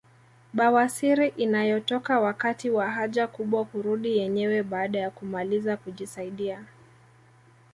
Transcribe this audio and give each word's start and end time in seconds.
Bawasiri 0.53 1.27
inayotoka 1.27 2.19
wakati 2.19 2.69
wa 2.69 2.91
haja 2.91 3.27
kubwa 3.27 3.65
kurudi 3.65 4.17
yenyewe 4.17 4.63
baada 4.63 4.99
ya 4.99 5.09
kumaliza 5.09 5.77
kujisaidia 5.77 6.65